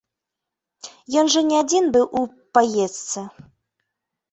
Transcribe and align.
Ён 1.23 1.29
жа 1.35 1.43
не 1.51 1.57
адзін 1.65 1.85
быў 1.99 2.05
у 2.23 2.25
паездцы. 2.57 3.27